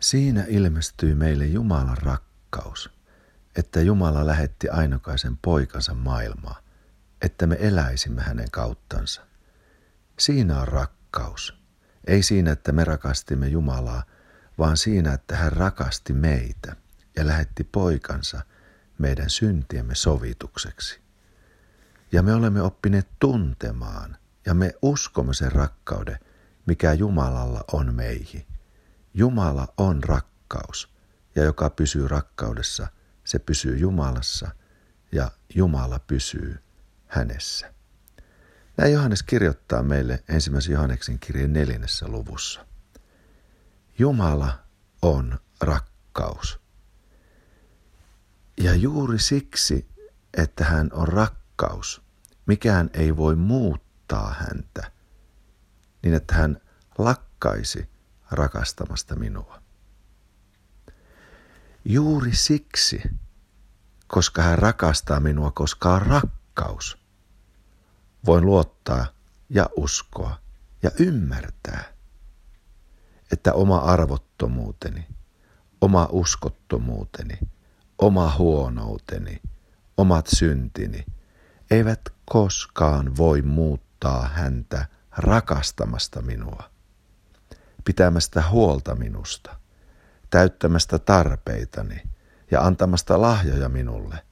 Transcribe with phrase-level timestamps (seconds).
[0.00, 2.90] Siinä ilmestyi meille Jumalan rakkaus,
[3.56, 6.60] että Jumala lähetti ainokaisen poikansa maailmaa,
[7.22, 9.26] että me eläisimme hänen kauttansa.
[10.18, 11.58] Siinä on rakkaus.
[12.06, 14.02] Ei siinä, että me rakastimme Jumalaa,
[14.58, 16.76] vaan siinä, että hän rakasti meitä
[17.16, 18.40] ja lähetti poikansa
[18.98, 21.00] meidän syntiemme sovitukseksi.
[22.12, 26.18] Ja me olemme oppineet tuntemaan ja me uskomme sen rakkauden,
[26.66, 28.47] mikä Jumalalla on meihin.
[29.18, 30.88] Jumala on rakkaus
[31.34, 32.86] ja joka pysyy rakkaudessa,
[33.24, 34.50] se pysyy Jumalassa
[35.12, 36.58] ja Jumala pysyy
[37.06, 37.74] hänessä.
[38.76, 42.66] Näin Johannes kirjoittaa meille ensimmäisen Johanneksen kirjeen neljännessä luvussa.
[43.98, 44.58] Jumala
[45.02, 46.60] on rakkaus.
[48.60, 49.88] Ja juuri siksi,
[50.36, 52.02] että hän on rakkaus,
[52.46, 54.92] mikään ei voi muuttaa häntä,
[56.02, 56.60] niin että hän
[56.98, 57.97] lakkaisi
[58.30, 59.62] rakastamasta minua.
[61.84, 63.02] Juuri siksi,
[64.06, 66.98] koska hän rakastaa minua, koska on rakkaus,
[68.26, 69.06] voin luottaa
[69.50, 70.40] ja uskoa
[70.82, 71.84] ja ymmärtää,
[73.32, 75.06] että oma arvottomuuteni,
[75.80, 77.38] oma uskottomuuteni,
[77.98, 79.42] oma huonouteni,
[79.96, 81.04] omat syntini
[81.70, 86.70] eivät koskaan voi muuttaa häntä rakastamasta minua,
[87.88, 89.56] pitämästä huolta minusta,
[90.30, 92.02] täyttämästä tarpeitani
[92.50, 94.26] ja antamasta lahjoja minulle,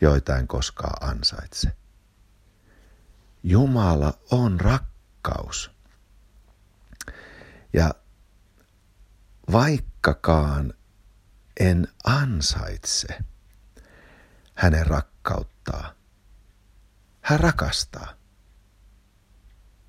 [0.00, 1.76] joita en koskaan ansaitse.
[3.42, 5.70] Jumala on rakkaus.
[7.72, 7.94] Ja
[9.52, 10.74] vaikkakaan
[11.60, 13.18] en ansaitse
[14.54, 15.92] hänen rakkauttaa,
[17.20, 18.14] hän rakastaa,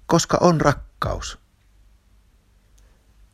[0.05, 1.44] koska on rakkaus.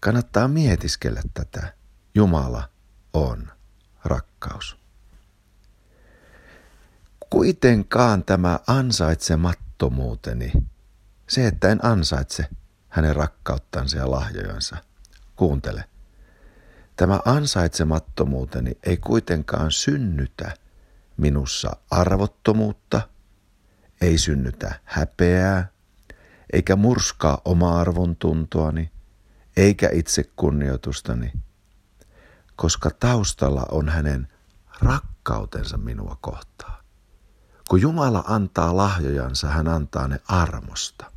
[0.02, 1.74] Kannattaa mietiskellä tätä.
[2.16, 2.70] Jumala
[3.14, 3.52] on
[4.06, 4.78] rakkaus.
[7.30, 10.52] Kuitenkaan tämä ansaitsemattomuus levottomuuteni,
[11.30, 12.46] se, että en ansaitse
[12.90, 14.78] hänen rakkauttansa ja lahjojansa.
[15.36, 15.84] Kuuntele.
[16.96, 20.54] Tämä ansaitsemattomuuteni ei kuitenkaan synnytä
[21.18, 23.02] minussa arvottomuutta,
[24.02, 25.68] ei synnytä häpeää,
[26.54, 28.92] eikä murskaa oma-arvon tuntoani,
[29.58, 31.34] eikä itsekunnioitustani,
[32.56, 34.28] koska taustalla on hänen
[34.82, 36.84] rakkautensa minua kohtaan.
[37.70, 41.12] Kun Jumala antaa lahjojansa, hän antaa ne armosta.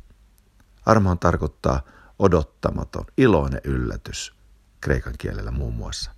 [0.85, 1.81] Armohan tarkoittaa
[2.19, 4.35] odottamaton, iloinen yllätys,
[4.81, 6.11] kreikan kielellä muun muassa.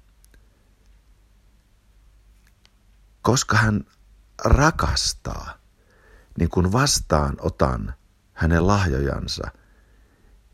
[3.21, 3.85] Koska hän
[4.45, 5.53] rakastaa,
[6.39, 7.93] niin kun vastaan otan
[8.33, 9.51] hänen lahjojansa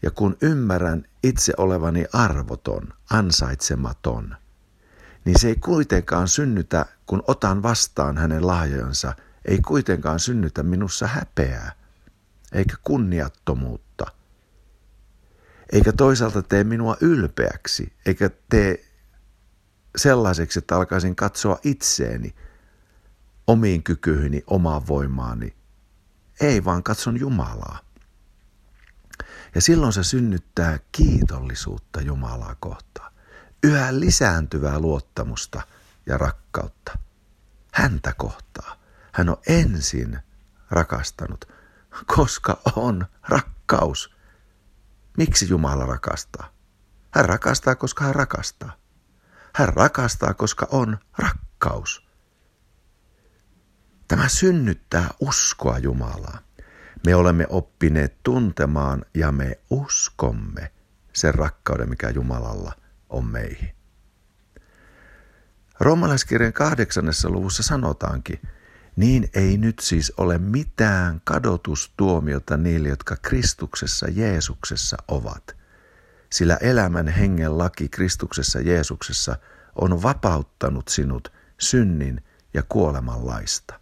[0.04, 4.36] ja kun ymmärrän itse olevani arvoton, ansaitsematon,
[5.26, 9.14] niin se ei kuitenkaan synnytä, kun otan vastaan hänen lahjojansa–
[9.46, 11.72] ei kuitenkaan synnytä minussa häpeää,
[12.52, 14.06] eikä kunniattomuutta,
[15.72, 18.86] eikä toisaalta tee minua ylpeäksi, eikä tee
[19.96, 22.36] sellaiseksi, että alkaisin katsoa itseeni,
[23.48, 25.56] omiin kykyihini, omaan voimaani.
[26.42, 27.80] Ei, vaan katson Jumalaa.
[29.56, 33.14] Ja silloin se synnyttää kiitollisuutta Jumalaa kohtaan.
[33.64, 35.62] Yhä lisääntyvää luottamusta
[36.06, 36.98] ja rakkautta
[37.74, 38.78] häntä kohtaan.
[39.12, 40.20] Hän on ensin
[40.70, 41.46] rakastanut,
[42.06, 44.16] koska on rakkaus.
[45.18, 46.54] Miksi Jumala rakastaa?
[47.12, 48.78] Hän rakastaa, koska hän rakastaa.
[49.56, 52.08] Hän rakastaa, koska on rakkaus.
[54.08, 56.38] Tämä synnyttää uskoa Jumalaa.
[57.06, 60.72] Me olemme oppineet tuntemaan ja me uskomme
[61.14, 62.74] sen rakkauden, mikä Jumalalla
[63.10, 63.76] on meihin.
[65.80, 68.42] Roomalaiskirjan kahdeksannessa luvussa sanotaankin,
[68.96, 75.56] niin ei nyt siis ole mitään kadotustuomiota niille, jotka Kristuksessa Jeesuksessa ovat.
[76.30, 79.38] Sillä elämän hengen laki Kristuksessa Jeesuksessa
[79.76, 82.24] on vapauttanut sinut synnin
[82.54, 83.80] ja kuoleman laista.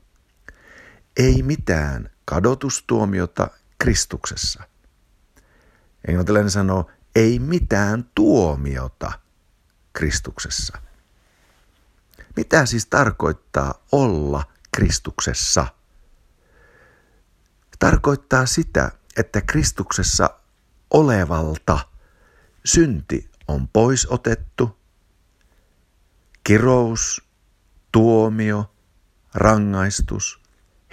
[1.18, 3.48] Ei mitään kadotustuomiota
[3.80, 4.64] Kristuksessa.
[6.08, 9.12] Englantilainen sanoo, ei mitään tuomiota
[9.94, 10.78] Kristuksessa.
[12.36, 15.68] Mitä siis tarkoittaa olla Kristuksessa.
[17.80, 20.30] Tarkoittaa sitä, että Kristuksessa
[20.92, 21.80] olevalta
[22.66, 24.78] synti on pois otettu,
[26.44, 27.22] kirous,
[27.92, 28.76] tuomio,
[29.34, 30.42] rangaistus,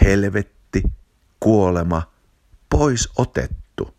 [0.05, 0.58] helvetti,
[1.41, 2.13] kuolema
[2.71, 3.95] pois otettu,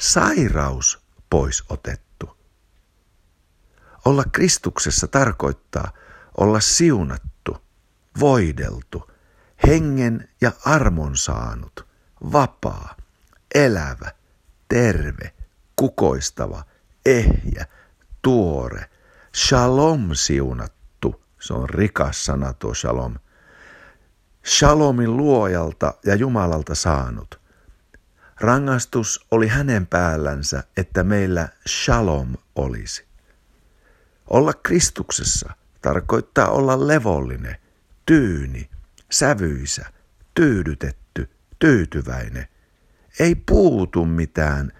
[0.00, 1.00] sairaus
[1.30, 2.10] pois otettu,
[4.04, 5.92] Olla Kristuksessa tarkoittaa
[6.38, 7.56] olla siunattu,
[8.20, 9.10] voideltu,
[9.66, 11.86] hengen ja armon saanut,
[12.32, 12.96] vapaa,
[13.54, 14.12] elävä,
[14.68, 15.34] terve,
[15.76, 16.64] kukoistava,
[17.06, 17.66] ehjä,
[18.22, 18.90] tuore,
[19.36, 23.14] shalom siunattu, se on rikas sana tuo shalom,
[24.46, 27.40] shalomin luojalta ja Jumalalta saanut.
[28.40, 33.06] Rangaistus oli hänen päällänsä, että meillä shalom olisi.
[34.26, 35.52] Olla Kristuksessa
[35.82, 37.56] tarkoittaa olla levollinen,
[38.06, 38.70] tyyni,
[39.10, 39.86] sävyisä,
[40.34, 42.48] tyydytetty, tyytyväinen.
[43.18, 44.72] Ei puutu mitään,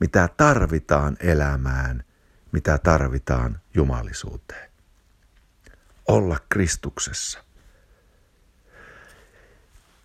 [0.00, 2.04] mitä tarvitaan elämään,
[2.52, 4.70] mitä tarvitaan jumalisuuteen.
[6.08, 7.49] Olla Kristuksessa.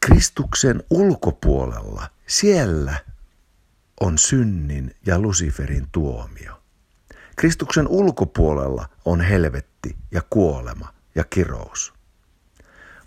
[0.05, 2.97] Kristuksen ulkopuolella, siellä
[4.01, 6.63] on synnin ja Luciferin tuomio.
[7.35, 11.93] Kristuksen ulkopuolella on helvetti ja kuolema ja kirous.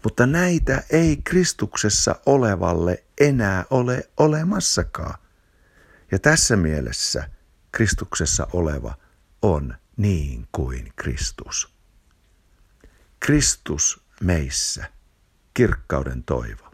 [0.05, 5.19] Mutta näitä ei Kristuksessa olevalle enää ole olemassakaan.
[6.13, 7.31] Ja tässä mielessä
[7.73, 8.95] Kristuksessa oleva
[9.43, 11.75] on niin kuin Kristus.
[13.21, 14.93] Kristus meissä,
[15.55, 16.69] kirkkauden toivo.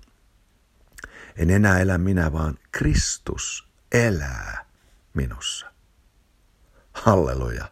[1.37, 4.65] En enää elä minä, vaan Kristus elää
[5.15, 5.67] minussa.
[6.93, 7.71] Halleluja.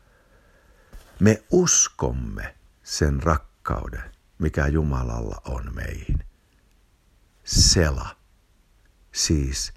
[1.21, 6.25] Me uskomme sen rakkauden, mikä Jumalalla on meihin.
[7.45, 8.17] Sela,
[9.13, 9.73] siis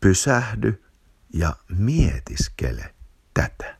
[0.00, 0.84] pysähdy
[1.32, 2.94] ja mietiskele
[3.34, 3.76] tätä.